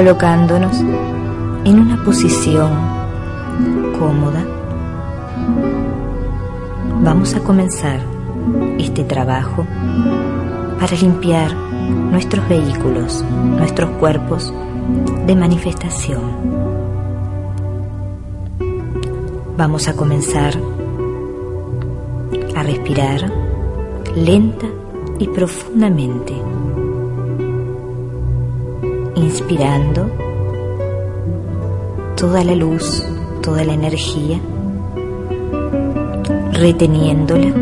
colocándonos 0.00 0.80
en 1.66 1.78
una 1.78 2.02
posición 2.02 2.70
cómoda, 3.98 4.42
vamos 7.02 7.34
a 7.34 7.40
comenzar 7.40 8.00
este 8.78 9.04
trabajo 9.04 9.66
para 10.80 10.96
limpiar 10.96 11.54
nuestros 11.54 12.48
vehículos, 12.48 13.22
nuestros 13.58 13.90
cuerpos 13.98 14.54
de 15.26 15.36
manifestación. 15.36 16.22
Vamos 19.58 19.86
a 19.86 19.92
comenzar 19.92 20.54
a 22.56 22.62
respirar 22.62 23.30
lenta 24.16 24.66
y 25.18 25.28
profundamente 25.28 26.32
inspirando 29.22 30.10
toda 32.16 32.44
la 32.44 32.54
luz, 32.54 33.02
toda 33.42 33.64
la 33.64 33.72
energía, 33.72 34.38
reteniéndola 36.52 37.52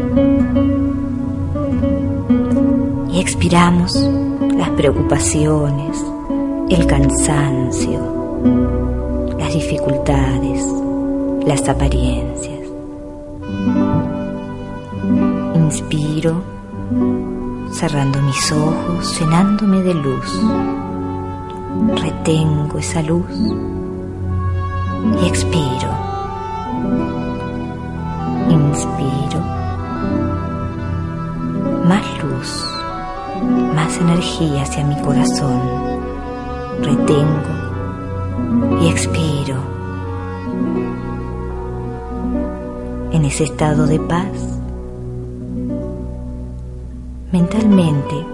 y 3.12 3.20
expiramos 3.20 3.94
las 4.56 4.70
preocupaciones, 4.70 6.04
el 6.70 6.86
cansancio, 6.86 8.00
las 9.38 9.52
dificultades, 9.54 10.66
las 11.46 11.68
apariencias. 11.68 12.58
Inspiro, 15.54 16.42
cerrando 17.70 18.20
mis 18.22 18.52
ojos, 18.52 19.20
llenándome 19.20 19.82
de 19.82 19.94
luz 19.94 20.40
retengo 21.86 22.78
esa 22.78 23.02
luz 23.02 23.30
y 25.22 25.26
expiro. 25.26 25.88
Inspiro. 28.50 29.40
Más 31.84 32.04
luz, 32.22 32.64
más 33.74 33.98
energía 33.98 34.62
hacia 34.62 34.84
mi 34.84 35.00
corazón. 35.00 35.60
Retengo 36.82 37.58
y 38.80 38.88
expiro. 38.88 39.56
En 43.12 43.24
ese 43.24 43.44
estado 43.44 43.86
de 43.86 43.98
paz, 43.98 44.58
mentalmente, 47.32 48.26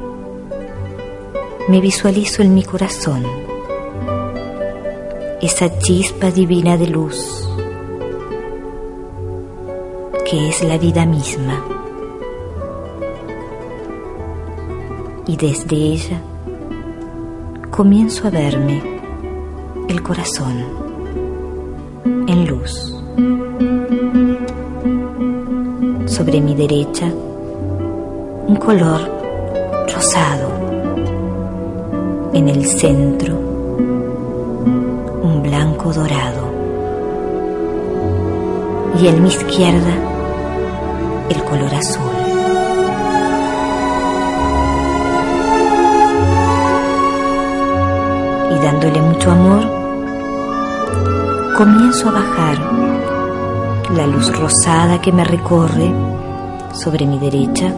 me 1.68 1.80
visualizo 1.80 2.42
en 2.42 2.54
mi 2.54 2.62
corazón 2.62 3.43
esa 5.44 5.78
chispa 5.78 6.30
divina 6.30 6.78
de 6.78 6.86
luz 6.86 7.46
que 10.24 10.48
es 10.48 10.64
la 10.64 10.78
vida 10.78 11.04
misma. 11.04 11.62
Y 15.26 15.36
desde 15.36 15.76
ella 15.76 16.18
comienzo 17.70 18.26
a 18.26 18.30
verme 18.30 18.82
el 19.86 20.02
corazón 20.02 20.64
en 22.26 22.46
luz. 22.46 22.94
Sobre 26.06 26.40
mi 26.40 26.54
derecha, 26.54 27.12
un 28.46 28.56
color 28.56 29.00
rosado 29.94 30.48
en 32.32 32.48
el 32.48 32.64
centro 32.64 33.53
dorado 35.92 36.54
y 39.00 39.08
en 39.08 39.22
mi 39.22 39.28
izquierda 39.28 39.94
el 41.28 41.44
color 41.44 41.74
azul. 41.74 42.02
Y 48.50 48.64
dándole 48.64 49.00
mucho 49.02 49.30
amor, 49.30 49.84
comienzo 51.56 52.08
a 52.08 52.12
bajar 52.12 52.58
la 53.96 54.06
luz 54.06 54.36
rosada 54.38 55.00
que 55.00 55.12
me 55.12 55.24
recorre 55.24 55.92
sobre 56.72 57.06
mi 57.06 57.18
derecha 57.18 57.72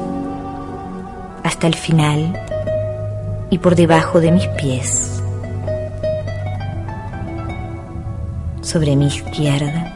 hasta 1.42 1.66
el 1.66 1.74
final 1.74 2.32
y 3.50 3.58
por 3.58 3.74
debajo 3.76 4.20
de 4.20 4.32
mis 4.32 4.46
pies. 4.48 5.15
Sobre 8.66 8.96
mi 8.96 9.06
izquierda 9.06 9.94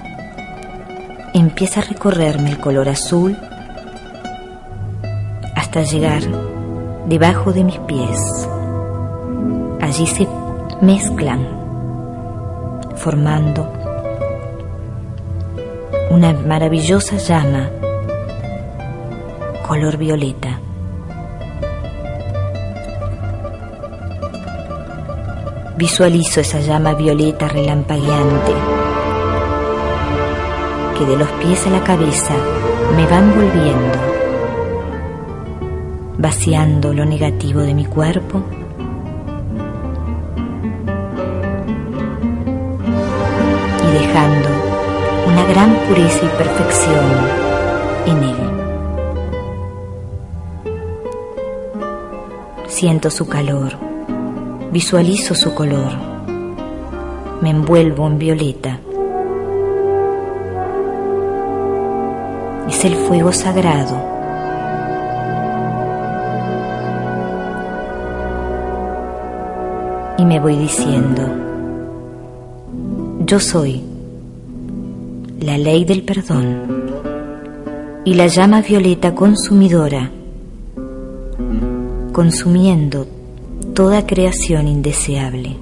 empieza 1.34 1.80
a 1.80 1.82
recorrerme 1.82 2.50
el 2.50 2.60
color 2.60 2.88
azul 2.88 3.36
hasta 5.56 5.82
llegar 5.82 6.22
debajo 7.08 7.52
de 7.52 7.64
mis 7.64 7.80
pies. 7.80 8.48
Allí 9.80 10.06
se 10.06 10.28
mezclan 10.80 11.48
formando 12.94 13.72
una 16.12 16.32
maravillosa 16.32 17.16
llama 17.16 17.70
color 19.66 19.96
violeta. 19.96 20.60
Visualizo 25.80 26.40
esa 26.42 26.60
llama 26.60 26.92
violeta 26.92 27.48
relampagueante 27.48 28.52
que 30.98 31.06
de 31.06 31.16
los 31.16 31.28
pies 31.40 31.66
a 31.66 31.70
la 31.70 31.82
cabeza 31.82 32.34
me 32.94 33.06
va 33.06 33.16
envolviendo, 33.16 33.98
vaciando 36.18 36.92
lo 36.92 37.06
negativo 37.06 37.60
de 37.60 37.72
mi 37.72 37.86
cuerpo 37.86 38.42
y 43.82 43.92
dejando 43.94 44.48
una 45.28 45.44
gran 45.46 45.74
pureza 45.88 46.26
y 46.26 46.28
perfección 46.28 47.04
en 48.04 48.22
él. 48.22 48.36
Siento 52.68 53.08
su 53.08 53.26
calor 53.26 53.89
Visualizo 54.72 55.34
su 55.34 55.52
color. 55.52 55.90
Me 57.42 57.50
envuelvo 57.50 58.06
en 58.06 58.18
violeta. 58.18 58.78
Es 62.68 62.84
el 62.84 62.94
fuego 62.94 63.32
sagrado. 63.32 63.96
Y 70.18 70.24
me 70.24 70.38
voy 70.38 70.56
diciendo, 70.56 71.22
yo 73.26 73.40
soy 73.40 73.82
la 75.40 75.58
ley 75.58 75.84
del 75.84 76.04
perdón 76.04 76.84
y 78.04 78.14
la 78.14 78.28
llama 78.28 78.60
violeta 78.60 79.16
consumidora, 79.16 80.12
consumiendo 82.12 83.19
toda 83.74 84.06
creación 84.06 84.68
indeseable. 84.68 85.56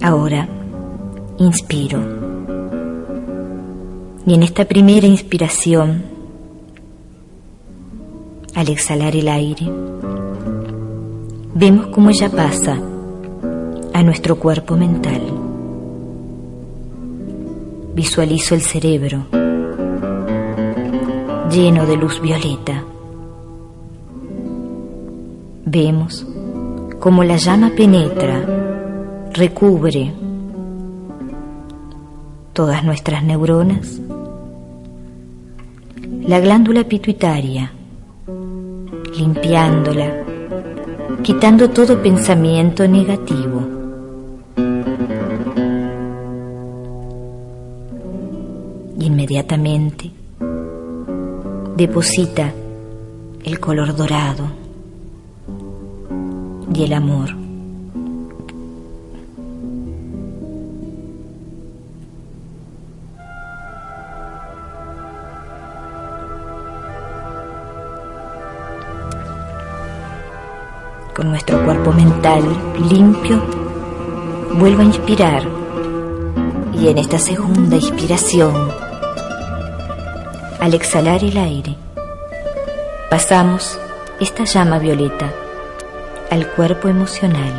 Ahora 0.00 0.48
inspiro. 1.38 2.00
Y 4.26 4.34
en 4.34 4.42
esta 4.42 4.64
primera 4.66 5.06
inspiración, 5.06 6.02
al 8.54 8.68
exhalar 8.68 9.16
el 9.16 9.28
aire, 9.28 9.70
vemos 11.54 11.86
cómo 11.86 12.10
ella 12.10 12.28
pasa 12.28 12.78
a 13.94 14.02
nuestro 14.02 14.38
cuerpo 14.38 14.76
mental. 14.76 15.47
Visualizo 17.98 18.54
el 18.54 18.60
cerebro 18.60 19.26
lleno 21.50 21.84
de 21.84 21.96
luz 21.96 22.20
violeta. 22.20 22.84
Vemos 25.64 26.24
cómo 27.00 27.24
la 27.24 27.38
llama 27.38 27.70
penetra, 27.70 28.40
recubre 29.32 30.12
todas 32.52 32.84
nuestras 32.84 33.24
neuronas, 33.24 34.00
la 36.24 36.38
glándula 36.38 36.84
pituitaria, 36.84 37.72
limpiándola, 39.18 40.22
quitando 41.24 41.68
todo 41.70 42.00
pensamiento 42.00 42.86
negativo. 42.86 43.77
Inmediatamente 49.28 50.10
deposita 51.76 52.50
el 53.44 53.60
color 53.60 53.94
dorado 53.94 54.46
y 56.72 56.84
el 56.84 56.94
amor. 56.94 57.28
Con 71.14 71.28
nuestro 71.28 71.62
cuerpo 71.66 71.92
mental 71.92 72.44
limpio, 72.90 73.42
vuelvo 74.58 74.80
a 74.80 74.84
inspirar 74.84 75.42
y 76.72 76.88
en 76.88 76.96
esta 76.96 77.18
segunda 77.18 77.76
inspiración 77.76 78.87
al 80.60 80.74
exhalar 80.74 81.22
el 81.22 81.36
aire, 81.36 81.76
pasamos 83.10 83.78
esta 84.20 84.44
llama 84.44 84.78
violeta 84.78 85.32
al 86.30 86.46
cuerpo 86.48 86.88
emocional. 86.88 87.52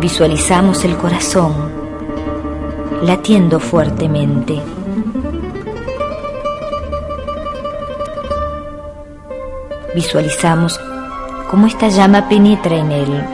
Visualizamos 0.00 0.84
el 0.84 0.96
corazón 0.96 1.52
latiendo 3.02 3.58
fuertemente. 3.58 4.62
Visualizamos 9.94 10.80
cómo 11.50 11.66
esta 11.66 11.88
llama 11.88 12.28
penetra 12.28 12.76
en 12.76 12.92
él, 12.92 13.24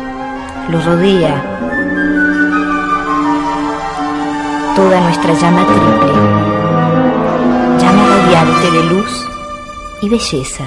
lo 0.70 0.80
rodea 0.80 1.53
toda 4.84 5.00
nuestra 5.00 5.32
llama 5.32 5.64
triple, 5.64 6.12
llama 7.78 8.06
radiante 8.06 8.70
de 8.70 8.82
luz 8.84 9.26
y 10.02 10.08
belleza. 10.10 10.64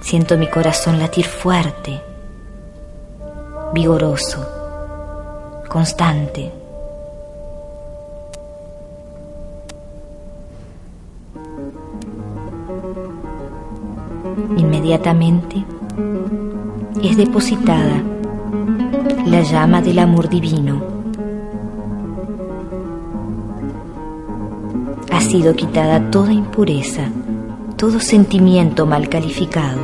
Siento 0.00 0.38
mi 0.38 0.46
corazón 0.46 1.00
latir 1.00 1.24
fuerte, 1.24 2.00
vigoroso, 3.74 4.46
constante. 5.68 6.52
Inmediatamente 14.56 15.64
es 17.02 17.16
depositada 17.16 18.00
la 19.26 19.40
llama 19.40 19.82
del 19.82 19.98
amor 19.98 20.28
divino 20.28 20.97
ha 25.18 25.20
sido 25.20 25.56
quitada 25.56 26.12
toda 26.12 26.32
impureza, 26.32 27.10
todo 27.76 27.98
sentimiento 27.98 28.86
mal 28.86 29.08
calificado 29.08 29.80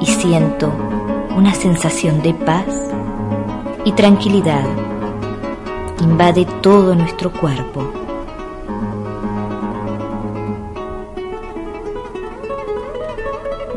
y 0.00 0.06
siento 0.06 0.72
una 1.36 1.54
sensación 1.54 2.22
de 2.22 2.34
paz 2.34 2.66
y 3.84 3.92
tranquilidad. 3.92 4.64
Invade 6.00 6.44
todo 6.60 6.96
nuestro 6.96 7.32
cuerpo. 7.32 7.88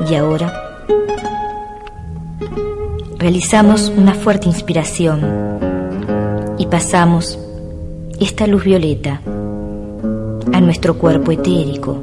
Y 0.09 0.15
ahora 0.15 0.51
realizamos 3.19 3.89
una 3.95 4.15
fuerte 4.15 4.47
inspiración 4.47 5.21
y 6.57 6.65
pasamos 6.65 7.37
esta 8.19 8.47
luz 8.47 8.63
violeta 8.63 9.21
nuestro 10.65 10.97
cuerpo 10.97 11.31
etérico. 11.31 11.97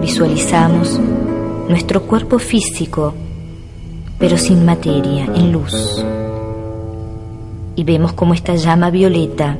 Visualizamos 0.00 1.00
nuestro 1.68 2.02
cuerpo 2.02 2.38
físico, 2.38 3.14
pero 4.18 4.36
sin 4.36 4.64
materia, 4.64 5.26
en 5.34 5.52
luz. 5.52 6.04
Y 7.76 7.84
vemos 7.84 8.12
como 8.12 8.34
esta 8.34 8.54
llama 8.54 8.90
violeta 8.90 9.56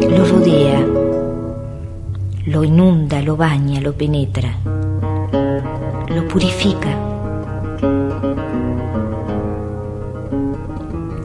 lo 0.00 0.24
rodea, 0.24 0.86
lo 2.46 2.64
inunda, 2.64 3.22
lo 3.22 3.36
baña, 3.36 3.80
lo 3.80 3.92
penetra, 3.92 4.56
lo 6.08 6.28
purifica. 6.28 6.98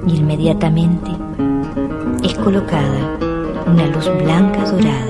Y 0.07 0.15
inmediatamente 0.15 1.11
es 2.23 2.33
colocada 2.35 3.17
una 3.65 3.85
luz 3.87 4.09
blanca 4.21 4.63
dorada. 4.65 5.05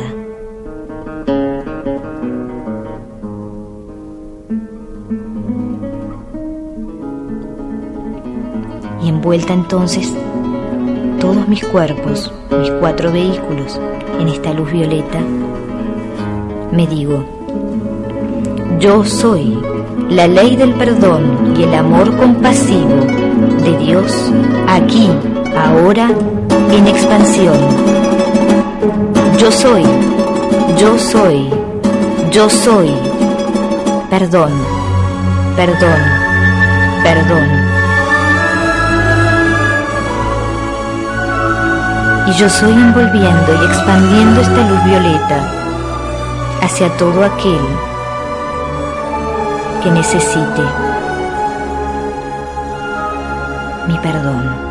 Y 9.02 9.10
envuelta 9.10 9.54
entonces 9.54 10.14
todos 11.20 11.48
mis 11.48 11.64
cuerpos, 11.66 12.32
mis 12.60 12.70
cuatro 12.80 13.12
vehículos, 13.12 13.80
en 14.20 14.28
esta 14.28 14.54
luz 14.54 14.72
violeta, 14.72 15.20
me 16.72 16.86
digo, 16.86 17.24
yo 18.80 19.04
soy 19.04 19.58
la 20.10 20.28
ley 20.28 20.56
del 20.56 20.74
perdón 20.74 21.56
y 21.58 21.64
el 21.64 21.74
amor 21.74 22.16
compasivo 22.18 23.06
de 23.64 23.78
Dios 23.78 24.32
aquí, 24.68 25.10
ahora 25.56 26.10
en 26.72 26.88
expansión. 26.88 27.58
Yo 29.38 29.52
soy, 29.52 29.84
yo 30.78 30.98
soy, 30.98 31.50
yo 32.32 32.50
soy. 32.50 32.92
Perdón, 34.10 34.52
perdón, 35.56 36.00
perdón. 37.04 37.48
Y 42.28 42.32
yo 42.34 42.50
soy 42.50 42.72
envolviendo 42.72 43.54
y 43.62 43.66
expandiendo 43.66 44.42
esta 44.42 44.70
luz 44.70 44.84
violeta 44.86 45.40
hacia 46.62 46.90
todo 46.98 47.24
aquel 47.24 47.62
que 49.84 49.92
necesite 49.92 50.62
mi 53.88 53.98
perdón. 54.00 54.69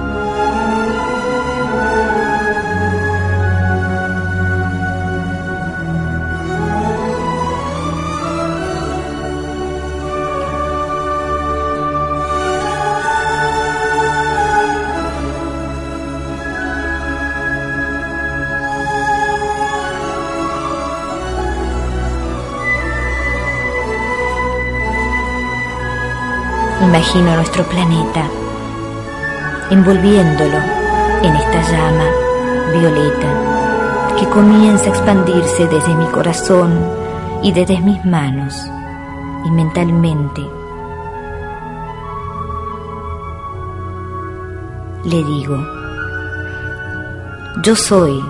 Imagino 26.88 27.34
nuestro 27.36 27.64
planeta 27.64 28.24
envolviéndolo 29.70 30.56
en 31.22 31.36
esta 31.36 31.60
llama 31.70 32.06
violeta 32.72 34.16
que 34.18 34.26
comienza 34.30 34.86
a 34.86 34.88
expandirse 34.88 35.66
desde 35.66 35.94
mi 35.94 36.06
corazón 36.06 36.80
y 37.42 37.52
desde 37.52 37.78
mis 37.82 38.02
manos 38.06 38.66
y 39.44 39.50
mentalmente. 39.50 40.40
Le 45.04 45.24
digo, 45.24 45.58
yo 47.62 47.76
soy 47.76 48.24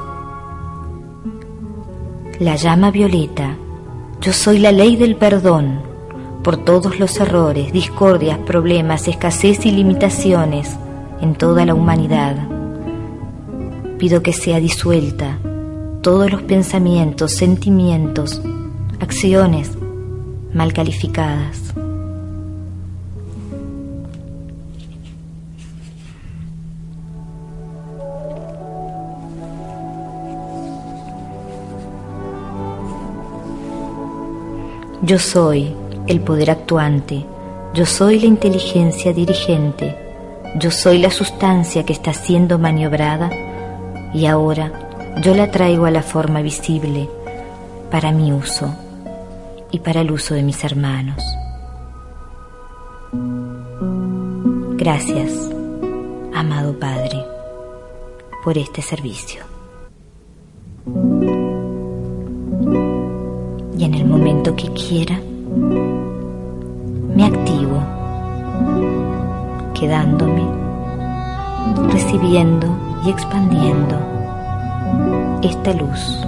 la 2.41 2.57
llama 2.57 2.91
violeta, 2.91 3.55
yo 4.21 4.33
soy 4.33 4.59
la 4.59 4.73
ley 4.73 4.97
del 4.97 5.15
perdón 5.15 5.88
por 6.49 6.57
todos 6.57 6.99
los 6.99 7.15
errores, 7.21 7.75
discordias, 7.75 8.39
problemas, 8.39 9.07
escasez 9.07 9.67
y 9.67 9.71
limitaciones 9.71 10.79
en 11.21 11.35
toda 11.35 11.67
la 11.67 11.75
humanidad. 11.75 12.39
Pido 13.99 14.23
que 14.23 14.33
sea 14.33 14.59
disuelta 14.59 15.39
todos 16.01 16.33
los 16.33 16.41
pensamientos, 16.41 17.33
sentimientos, 17.33 18.41
acciones 18.99 19.73
mal 20.55 20.73
calificadas. 20.73 21.75
Yo 35.03 35.19
soy 35.19 35.75
el 36.09 36.21
poder 36.23 36.51
actuante, 36.51 37.25
yo 37.75 37.85
soy 37.85 38.19
la 38.19 38.27
inteligencia 38.27 39.13
dirigente, 39.13 39.95
yo 40.59 40.71
soy 40.71 40.99
la 40.99 41.11
sustancia 41.11 41.85
que 41.85 41.93
está 41.93 42.15
siendo 42.15 42.59
maniobrada 42.59 43.31
y 44.15 44.25
ahora 44.25 44.73
yo 45.23 45.35
la 45.35 45.51
traigo 45.51 45.85
a 45.85 45.91
la 45.91 46.03
forma 46.03 46.41
visible 46.41 47.09
para 47.91 48.11
mi 48.11 48.33
uso 48.33 48.75
y 49.71 49.81
para 49.81 50.01
el 50.01 50.11
uso 50.11 50.35
de 50.35 50.43
mis 50.43 50.65
hermanos. 50.65 51.23
Gracias, 54.79 55.51
amado 56.35 56.79
Padre, 56.79 57.23
por 58.43 58.57
este 58.57 58.81
servicio. 58.81 59.43
Y 63.77 63.85
en 63.85 63.95
el 63.95 64.07
momento 64.07 64.57
que 64.57 64.73
quiera, 64.73 65.21
me 67.19 67.27
activo, 67.27 67.83
quedándome, 69.75 70.47
recibiendo 71.91 72.69
y 73.05 73.11
expandiendo 73.11 73.97
esta 75.43 75.73
luz. 75.73 76.25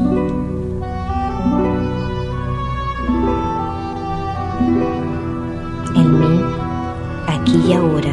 En 5.95 6.19
mí, 6.19 6.41
aquí 7.29 7.63
y 7.69 7.73
ahora, 7.73 8.11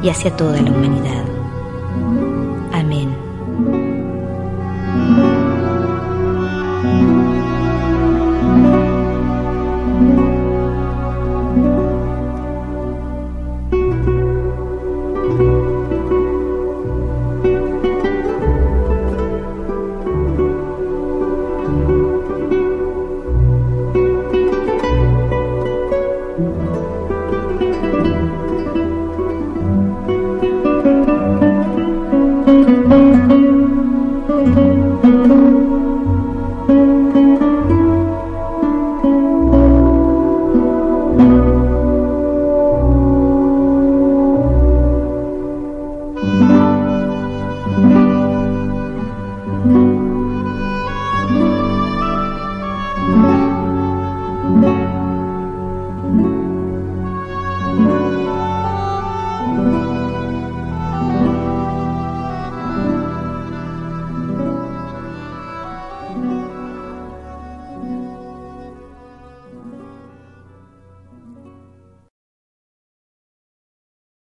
y 0.00 0.08
hacia 0.08 0.36
toda 0.36 0.62
la 0.62 0.70
humanidad. 0.70 1.33